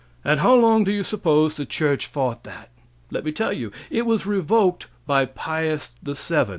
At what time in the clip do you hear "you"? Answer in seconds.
0.91-1.03, 3.53-3.71